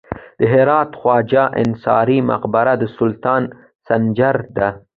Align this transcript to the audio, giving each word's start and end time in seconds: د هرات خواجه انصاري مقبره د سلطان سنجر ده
د 0.39 0.41
هرات 0.53 0.89
خواجه 0.99 1.43
انصاري 1.63 2.19
مقبره 2.31 2.73
د 2.81 2.83
سلطان 2.97 3.43
سنجر 3.87 4.35
ده 4.57 4.69